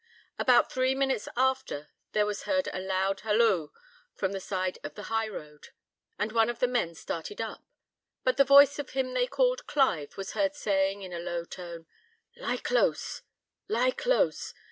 [0.39, 3.69] About three minutes after, there was heard a loud halloo
[4.15, 5.67] from the side of the high road,
[6.17, 7.63] and one of the men started up;
[8.23, 11.85] but the voice of him they called Clive was heard saying, in a low tone,
[12.35, 13.21] "Lie close,
[13.67, 14.55] lie close!